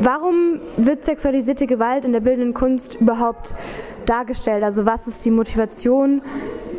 [0.00, 3.54] Warum wird sexualisierte Gewalt in der bildenden Kunst überhaupt
[4.06, 4.64] dargestellt?
[4.64, 6.22] Also was ist die Motivation,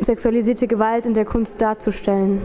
[0.00, 2.40] sexualisierte Gewalt in der Kunst darzustellen?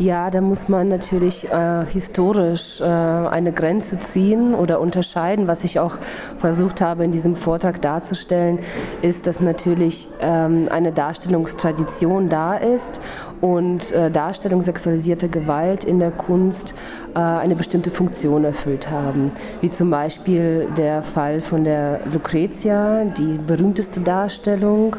[0.00, 5.48] Ja, da muss man natürlich äh, historisch äh, eine Grenze ziehen oder unterscheiden.
[5.48, 5.96] Was ich auch
[6.38, 8.60] versucht habe in diesem Vortrag darzustellen,
[9.02, 13.00] ist, dass natürlich ähm, eine Darstellungstradition da ist
[13.40, 16.74] und äh, Darstellung sexualisierter Gewalt in der Kunst
[17.14, 19.30] äh, eine bestimmte Funktion erfüllt haben.
[19.60, 24.96] Wie zum Beispiel der Fall von der Lucretia, die berühmteste Darstellung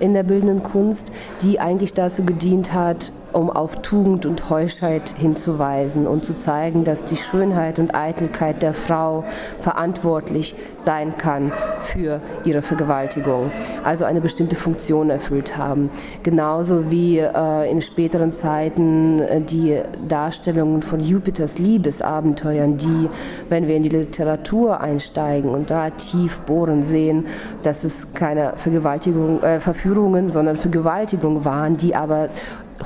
[0.00, 1.12] in der bildenden Kunst,
[1.42, 7.04] die eigentlich dazu gedient hat, um auf Tugend und Heuschheit hinzuweisen und zu zeigen, dass
[7.04, 9.24] die Schönheit und Eitelkeit der Frau
[9.58, 13.50] verantwortlich sein kann für ihre Vergewaltigung,
[13.84, 15.90] also eine bestimmte Funktion erfüllt haben.
[16.22, 23.08] Genauso wie äh, in späteren Zeiten äh, die Darstellungen von Jupiters Liebesabenteuern, die,
[23.48, 27.26] wenn wir in die Literatur einsteigen und da tief bohren, sehen,
[27.62, 32.28] dass es keine Vergewaltigung, äh, Verführungen, sondern Vergewaltigungen waren, die aber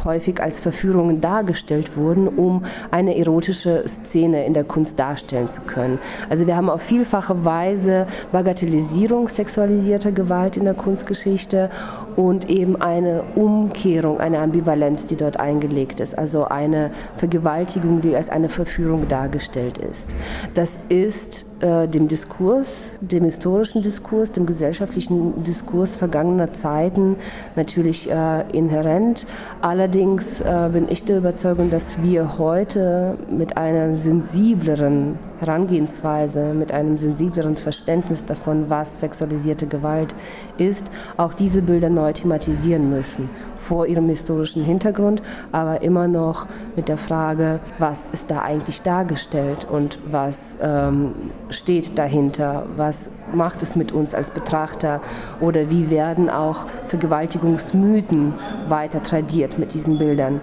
[0.05, 5.99] häufig als Verführungen dargestellt wurden, um eine erotische Szene in der Kunst darstellen zu können.
[6.29, 11.71] Also wir haben auf vielfache Weise Bagatellisierung sexualisierter Gewalt in der Kunstgeschichte
[12.17, 18.31] und eben eine Umkehrung, eine Ambivalenz, die dort eingelegt ist, also eine Vergewaltigung, die als
[18.31, 20.15] eine Verführung dargestellt ist.
[20.55, 27.17] Das ist äh, dem Diskurs, dem historischen Diskurs, dem gesellschaftlichen Diskurs vergangener Zeiten
[27.55, 29.27] natürlich äh, inhärent.
[29.61, 36.97] Allerdings äh, bin ich der Überzeugung, dass wir heute mit einer sensibleren Herangehensweise, mit einem
[36.97, 40.15] sensibleren Verständnis davon, was sexualisierte Gewalt
[40.59, 43.29] ist, auch diese Bilder neu thematisieren müssen.
[43.57, 49.67] Vor ihrem historischen Hintergrund, aber immer noch mit der Frage, was ist da eigentlich dargestellt
[49.71, 51.15] und was ähm,
[51.51, 55.01] steht dahinter, was macht es mit uns als Betrachter?
[55.41, 58.35] Oder wie werden auch Vergewaltigungsmythen
[58.69, 60.41] weiter tradiert mit diesen Bildern.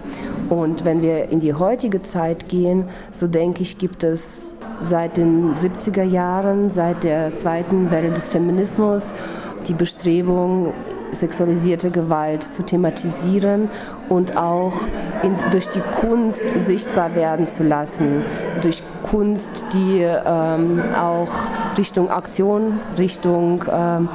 [0.50, 4.48] Und wenn wir in die heutige Zeit gehen, so denke ich, gibt es
[4.84, 9.12] seit den 70er Jahren, seit der zweiten Welle des Feminismus,
[9.66, 10.72] die Bestrebung,
[11.12, 13.70] sexualisierte Gewalt zu thematisieren
[14.08, 14.72] und auch
[15.22, 18.24] in, durch die Kunst sichtbar werden zu lassen.
[18.62, 21.28] Durch Kunst, die ähm, auch
[21.78, 24.08] Richtung Aktion, Richtung ähm,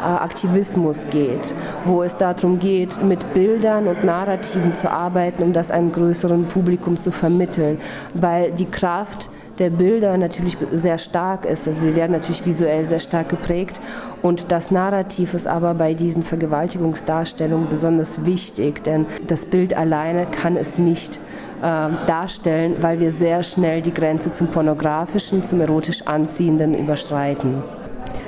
[0.00, 1.54] äh, Aktivismus geht,
[1.86, 6.96] wo es darum geht, mit Bildern und Narrativen zu arbeiten, um das einem größeren Publikum
[6.96, 7.78] zu vermitteln,
[8.12, 11.66] weil die Kraft der Bilder natürlich sehr stark ist.
[11.66, 13.80] Also wir werden natürlich visuell sehr stark geprägt
[14.22, 20.56] und das Narrativ ist aber bei diesen Vergewaltigungsdarstellungen besonders wichtig, denn das Bild alleine kann
[20.56, 21.20] es nicht
[21.60, 27.62] äh, darstellen, weil wir sehr schnell die Grenze zum pornografischen, zum erotisch anziehenden überschreiten.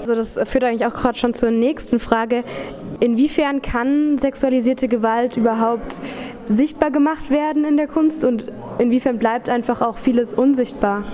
[0.01, 2.45] Also das führt eigentlich auch gerade schon zur nächsten Frage.
[3.01, 6.01] Inwiefern kann sexualisierte Gewalt überhaupt
[6.49, 11.05] sichtbar gemacht werden in der Kunst und inwiefern bleibt einfach auch vieles unsichtbar?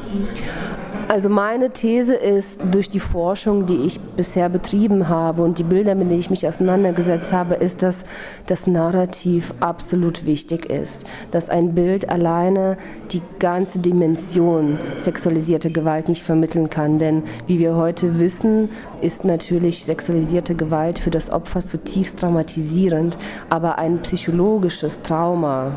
[1.08, 5.94] Also meine These ist, durch die Forschung, die ich bisher betrieben habe und die Bilder,
[5.94, 8.04] mit denen ich mich auseinandergesetzt habe, ist, dass
[8.46, 11.04] das Narrativ absolut wichtig ist.
[11.30, 12.76] Dass ein Bild alleine
[13.10, 16.98] die ganze Dimension sexualisierter Gewalt nicht vermitteln kann.
[16.98, 18.70] Denn wie wir heute wissen,
[19.00, 23.18] ist natürlich sexualisierte Gewalt für das Opfer zutiefst traumatisierend,
[23.50, 25.72] aber ein psychologisches Trauma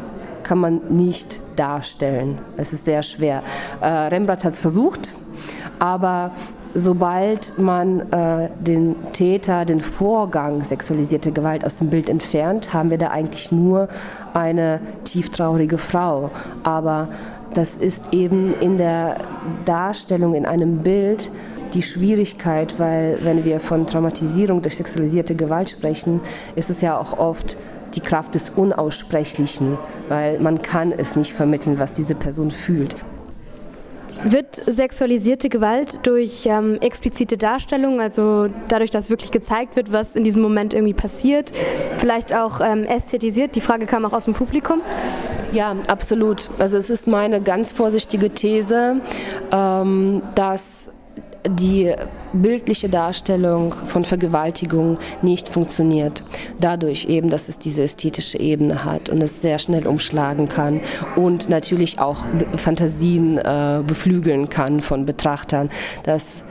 [0.46, 2.38] kann man nicht darstellen.
[2.56, 3.44] Es ist sehr schwer.
[3.82, 5.12] Äh, Rembrandt hat es versucht,
[5.80, 6.32] aber
[6.74, 12.98] sobald man äh, den Täter, den Vorgang sexualisierte Gewalt aus dem Bild entfernt, haben wir
[12.98, 13.90] da eigentlich nur
[14.34, 16.30] eine tieftraurige Frau.
[16.64, 17.10] Aber
[17.54, 19.18] das ist eben in der
[19.66, 21.32] Darstellung in einem Bild
[21.74, 26.22] die Schwierigkeit, weil wenn wir von Traumatisierung durch sexualisierte Gewalt sprechen,
[26.56, 27.58] ist es ja auch oft
[27.96, 29.78] die Kraft des Unaussprechlichen,
[30.10, 32.96] weil man kann es nicht vermitteln, was diese Person fühlt.
[34.24, 40.24] Wird sexualisierte Gewalt durch ähm, explizite Darstellungen, also dadurch, dass wirklich gezeigt wird, was in
[40.24, 41.52] diesem Moment irgendwie passiert,
[42.00, 43.56] vielleicht auch ähm, ästhetisiert?
[43.56, 44.82] Die Frage kam auch aus dem Publikum.
[45.52, 46.50] Ja, absolut.
[46.59, 49.02] Also es ist meine ganz vorsichtige These,
[49.52, 50.90] ähm, dass
[51.48, 51.94] die
[52.41, 56.23] bildliche Darstellung von Vergewaltigung nicht funktioniert.
[56.59, 60.82] Dadurch eben, dass es diese ästhetische Ebene hat und es sehr schnell umschlagen kann
[61.16, 62.23] und natürlich auch
[62.58, 65.70] Fantasien äh, beflügeln kann von Betrachtern.
[66.03, 66.43] Das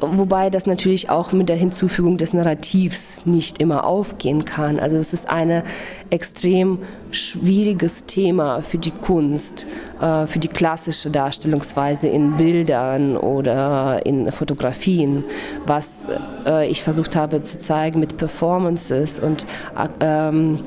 [0.00, 4.78] Wobei das natürlich auch mit der Hinzufügung des Narrativs nicht immer aufgehen kann.
[4.78, 5.62] Also es ist ein
[6.10, 6.78] extrem
[7.10, 9.66] schwieriges Thema für die Kunst,
[10.00, 15.24] äh, für die klassische Darstellungsweise in Bildern oder in Fotografien,
[15.66, 16.06] was
[16.46, 19.46] äh, ich versucht habe zu zeigen mit Performances und
[20.00, 20.58] ähm,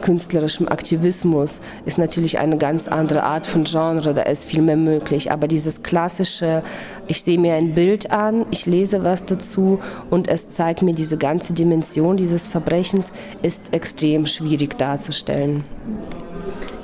[0.00, 5.32] künstlerischem Aktivismus ist natürlich eine ganz andere Art von Genre, da ist viel mehr möglich.
[5.32, 6.62] Aber dieses klassische,
[7.06, 9.80] ich sehe mir ein Bild an, ich lese was dazu
[10.10, 13.12] und es zeigt mir diese ganze Dimension dieses Verbrechens,
[13.42, 15.64] ist extrem schwierig darzustellen.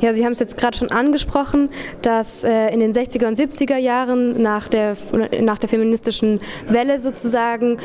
[0.01, 1.71] Ja, Sie haben es jetzt gerade schon angesprochen,
[2.01, 4.97] dass äh, in den 60er und 70er Jahren nach der,
[5.41, 6.39] nach der feministischen
[6.69, 7.77] Welle sozusagen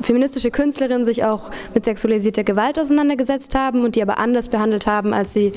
[0.00, 5.12] feministische Künstlerinnen sich auch mit sexualisierter Gewalt auseinandergesetzt haben und die aber anders behandelt haben,
[5.12, 5.52] als sie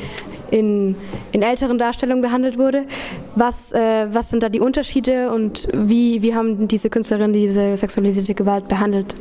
[0.52, 0.96] in,
[1.32, 2.84] in älteren Darstellungen behandelt wurde.
[3.36, 8.34] Was, äh, was sind da die Unterschiede und wie, wie haben diese Künstlerinnen diese sexualisierte
[8.34, 9.16] Gewalt behandelt?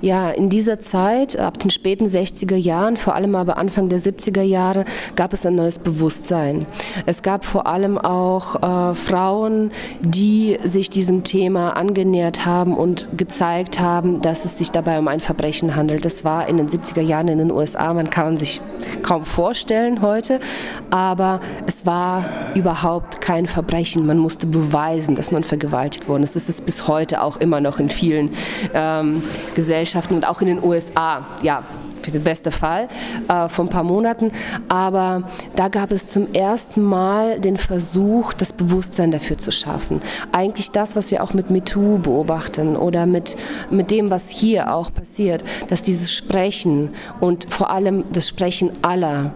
[0.00, 4.42] Ja, in dieser Zeit, ab den späten 60er Jahren, vor allem aber Anfang der 70er
[4.42, 4.84] Jahre,
[5.16, 6.66] gab es ein neues Bewusstsein.
[7.04, 13.80] Es gab vor allem auch äh, Frauen, die sich diesem Thema angenähert haben und gezeigt
[13.80, 16.04] haben, dass es sich dabei um ein Verbrechen handelt.
[16.04, 18.60] Das war in den 70er Jahren in den USA, man kann sich
[19.02, 20.38] kaum vorstellen heute,
[20.90, 22.24] aber es war
[22.54, 24.06] überhaupt kein Verbrechen.
[24.06, 26.36] Man musste beweisen, dass man vergewaltigt worden ist.
[26.36, 28.30] Das ist bis heute auch immer noch in vielen
[28.74, 29.22] ähm,
[29.56, 31.62] Gesellschaften Gesellschaften und auch in den USA, ja,
[32.02, 32.88] für den besten Fall,
[33.28, 34.32] äh, vor ein paar Monaten.
[34.70, 35.24] Aber
[35.56, 40.00] da gab es zum ersten Mal den Versuch, das Bewusstsein dafür zu schaffen.
[40.32, 43.36] Eigentlich das, was wir auch mit MeToo beobachten oder mit,
[43.70, 49.32] mit dem, was hier auch passiert, dass dieses Sprechen und vor allem das Sprechen aller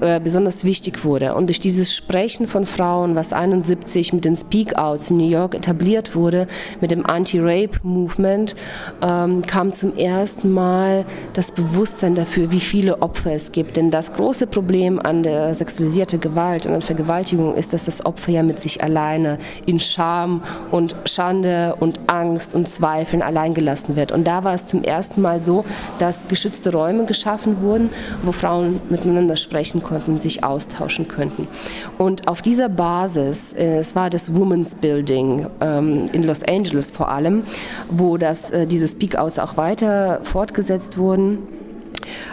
[0.00, 1.34] äh, besonders wichtig wurde.
[1.34, 6.14] Und durch dieses Sprechen von Frauen, was 71 mit den Speak-Outs in New York etabliert
[6.14, 6.46] wurde,
[6.80, 8.54] mit dem Anti-Rape-Movement,
[9.02, 13.76] ähm, kam zum ersten Mal das Bewusstsein dafür, wie viele Opfer es gibt.
[13.76, 18.32] Denn das große Problem an der sexualisierten Gewalt und an Vergewaltigung ist, dass das Opfer
[18.32, 24.12] ja mit sich alleine in Scham und Schande und Angst und Zweifeln alleingelassen wird.
[24.12, 25.64] Und da war es zum ersten Mal so,
[25.98, 27.90] dass geschützte Räume geschaffen wurden,
[28.22, 31.48] wo Frauen miteinander sprechen konnten, sich austauschen könnten.
[31.96, 37.08] Und auf dieser Basis, äh, es war das Women's Building ähm, in Los Angeles vor
[37.08, 37.42] allem,
[37.90, 41.38] wo das, äh, diese Speak-Outs auch weiter fortgesetzt wurden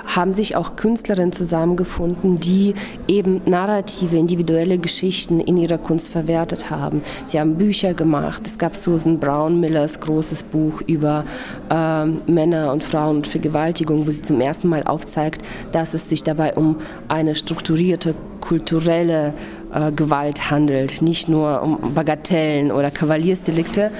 [0.05, 2.75] haben sich auch Künstlerinnen zusammengefunden, die
[3.07, 7.01] eben narrative, individuelle Geschichten in ihrer Kunst verwertet haben.
[7.27, 8.43] Sie haben Bücher gemacht.
[8.45, 11.25] Es gab Susan Brown Millers großes Buch über
[11.69, 16.23] äh, Männer und Frauen und Vergewaltigung, wo sie zum ersten Mal aufzeigt, dass es sich
[16.23, 16.77] dabei um
[17.07, 19.33] eine strukturierte kulturelle
[19.73, 23.91] äh, Gewalt handelt, nicht nur um Bagatellen oder Kavaliersdelikte.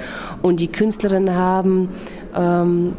[0.42, 1.90] Und die Künstlerinnen haben
[2.34, 2.94] ähm,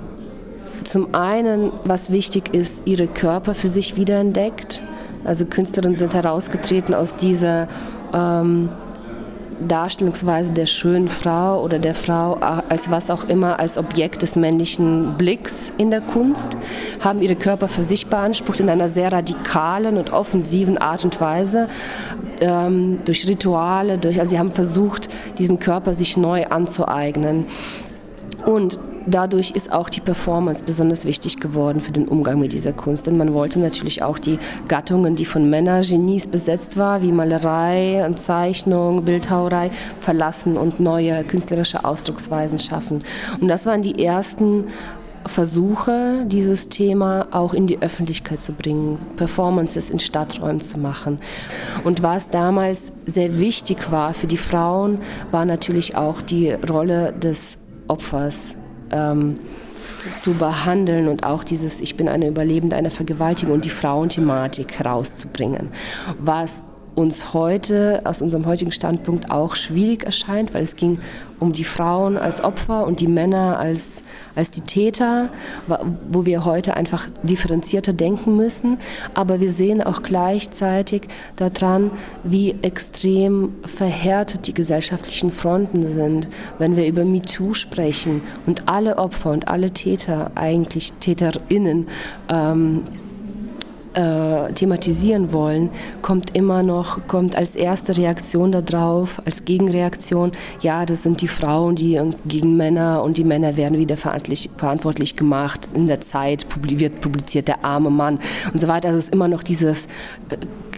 [0.88, 4.82] zum einen, was wichtig ist, ihre Körper für sich wiederentdeckt.
[5.26, 7.68] Also Künstlerinnen sind herausgetreten aus dieser
[8.14, 8.70] ähm,
[9.60, 15.16] Darstellungsweise der schönen Frau oder der Frau als was auch immer, als Objekt des männlichen
[15.18, 16.58] Blicks in der Kunst,
[17.02, 21.68] haben ihre Körper für sich beansprucht in einer sehr radikalen und offensiven Art und Weise,
[22.40, 27.46] ähm, durch Rituale, durch, also sie haben versucht, diesen Körper sich neu anzueignen.
[28.46, 33.08] Und dadurch ist auch die Performance besonders wichtig geworden für den Umgang mit dieser Kunst.
[33.08, 38.20] Denn man wollte natürlich auch die Gattungen, die von Männergenies besetzt war, wie Malerei und
[38.20, 43.04] Zeichnung, Bildhauerei, verlassen und neue künstlerische Ausdrucksweisen schaffen.
[43.40, 44.66] Und das waren die ersten
[45.26, 51.20] Versuche, dieses Thema auch in die Öffentlichkeit zu bringen, Performances in Stadträumen zu machen.
[51.84, 55.00] Und was damals sehr wichtig war für die Frauen,
[55.32, 58.57] war natürlich auch die Rolle des Opfers
[58.92, 59.40] ähm,
[60.16, 65.70] zu behandeln und auch dieses Ich bin eine Überlebende einer Vergewaltigung und die Frauenthematik herauszubringen.
[66.20, 66.64] Was
[66.98, 70.98] uns heute aus unserem heutigen Standpunkt auch schwierig erscheint, weil es ging
[71.40, 74.02] um die Frauen als Opfer und die Männer als,
[74.36, 75.30] als die Täter,
[76.10, 78.80] wo wir heute einfach differenzierter denken müssen.
[79.14, 81.04] Aber wir sehen auch gleichzeitig
[81.36, 81.92] daran,
[82.24, 86.28] wie extrem verhärtet die gesellschaftlichen Fronten sind,
[86.58, 91.88] wenn wir über MeToo sprechen und alle Opfer und alle Täter, eigentlich Täterinnen,
[92.30, 92.86] ähm,
[93.98, 95.72] äh, thematisieren wollen,
[96.04, 101.76] kommt immer noch, kommt als erste Reaktion darauf, als Gegenreaktion, ja, das sind die Frauen,
[101.76, 105.68] die gegen Männer und die Männer werden wieder verantwortlich, verantwortlich gemacht.
[105.74, 108.20] In der Zeit wird publiziert der arme Mann
[108.54, 108.90] und so weiter.
[108.90, 109.88] Also es ist immer noch dieses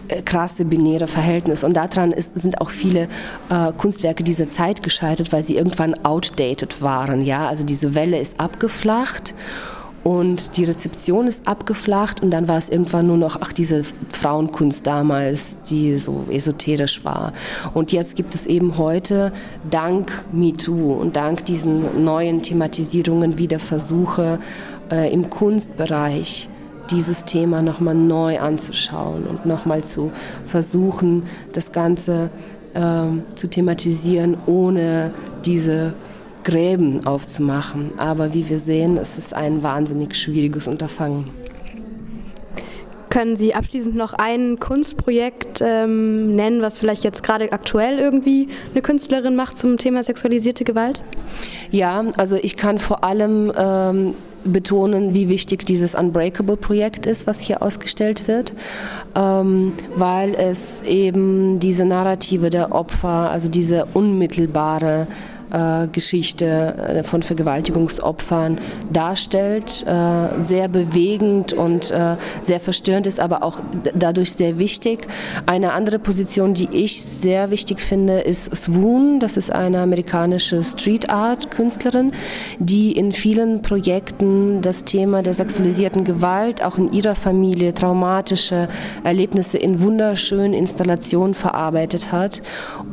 [0.08, 1.62] äh, krasse binäre Verhältnis.
[1.62, 3.08] Und daran ist, sind auch viele
[3.50, 7.22] äh, Kunstwerke dieser Zeit gescheitert, weil sie irgendwann outdated waren.
[7.22, 7.48] Ja?
[7.48, 9.34] Also diese Welle ist abgeflacht
[10.02, 14.86] und die Rezeption ist abgeflacht und dann war es irgendwann nur noch, ach, diese Frauenkunst
[14.86, 17.32] damals, die so esoterisch war.
[17.74, 19.32] Und jetzt gibt es eben heute,
[19.70, 24.38] dank MeToo und dank diesen neuen Thematisierungen wieder Versuche
[24.90, 26.48] äh, im Kunstbereich,
[26.90, 30.10] dieses Thema nochmal neu anzuschauen und nochmal zu
[30.46, 32.30] versuchen, das Ganze
[32.72, 33.04] äh,
[33.34, 35.12] zu thematisieren, ohne
[35.44, 35.92] diese
[36.50, 37.92] Gräben aufzumachen.
[37.96, 41.30] Aber wie wir sehen, ist es ein wahnsinnig schwieriges Unterfangen.
[43.08, 48.82] Können Sie abschließend noch ein Kunstprojekt ähm, nennen, was vielleicht jetzt gerade aktuell irgendwie eine
[48.82, 51.02] Künstlerin macht zum Thema sexualisierte Gewalt?
[51.72, 54.14] Ja, also ich kann vor allem ähm,
[54.44, 58.52] betonen, wie wichtig dieses Unbreakable-Projekt ist, was hier ausgestellt wird,
[59.16, 65.08] ähm, weil es eben diese Narrative der Opfer, also diese unmittelbare
[65.92, 68.58] Geschichte äh, von Vergewaltigungsopfern
[68.92, 69.84] darstellt.
[69.86, 73.60] Äh, sehr bewegend und äh, sehr verstörend ist, aber auch
[73.94, 75.06] dadurch sehr wichtig.
[75.46, 79.20] Eine andere Position, die ich sehr wichtig finde, ist Swoon.
[79.20, 82.12] Das ist eine amerikanische Street Art Künstlerin,
[82.58, 88.68] die in vielen Projekten das Thema der sexualisierten Gewalt, auch in ihrer Familie, traumatische
[89.04, 92.42] Erlebnisse in wunderschönen Installationen verarbeitet hat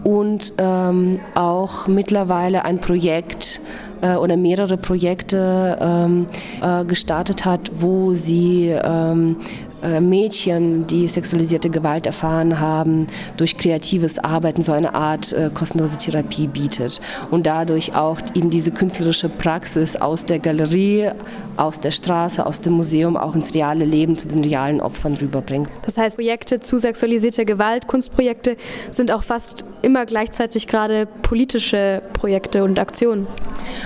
[0.03, 3.59] und ähm, auch mittlerweile mittlerweile ein Projekt
[4.01, 6.27] äh, oder mehrere Projekte ähm,
[6.61, 9.37] äh, gestartet hat, wo sie ähm,
[9.76, 15.97] äh, Mädchen, die sexualisierte Gewalt erfahren haben, durch kreatives Arbeiten so eine Art äh, kostenlose
[15.97, 17.01] Therapie bietet
[17.31, 21.11] und dadurch auch eben diese künstlerische Praxis aus der Galerie,
[21.57, 25.69] aus der Straße, aus dem Museum auch ins reale Leben zu den realen Opfern rüberbringt.
[25.85, 28.57] Das heißt, Projekte zu sexualisierter Gewalt, Kunstprojekte
[28.91, 33.27] sind auch fast immer gleichzeitig gerade politische Projekte und Aktionen.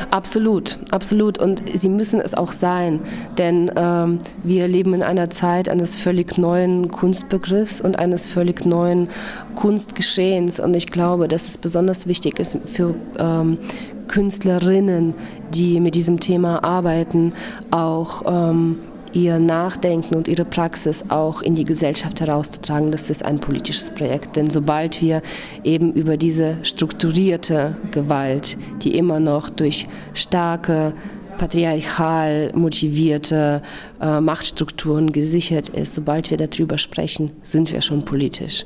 [0.09, 3.01] Absolut, absolut und sie müssen es auch sein,
[3.37, 8.65] denn ähm, wir leben in einer Zeit, an eines völlig neuen Kunstbegriffs und eines völlig
[8.65, 9.09] neuen
[9.55, 10.59] Kunstgeschehens.
[10.59, 13.57] Und ich glaube, dass es besonders wichtig ist für ähm,
[14.07, 15.13] Künstlerinnen,
[15.53, 17.33] die mit diesem Thema arbeiten,
[17.71, 18.77] auch ähm,
[19.11, 22.91] ihr Nachdenken und ihre Praxis auch in die Gesellschaft herauszutragen.
[22.91, 24.37] Das ist ein politisches Projekt.
[24.37, 25.21] Denn sobald wir
[25.65, 30.93] eben über diese strukturierte Gewalt, die immer noch durch starke
[31.41, 33.63] patriarchal motivierte
[33.99, 35.95] äh, Machtstrukturen gesichert ist.
[35.95, 38.63] Sobald wir darüber sprechen, sind wir schon politisch.